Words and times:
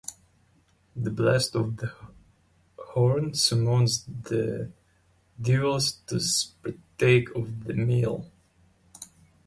The 0.95 1.11
blast 1.11 1.55
of 1.55 1.77
a 1.83 1.93
horn 2.81 3.35
summons 3.35 4.03
the 4.05 4.71
devils 5.39 5.91
to 6.07 6.19
partake 6.63 7.29
of 7.35 7.65
the 7.65 7.75
meal. 7.75 8.25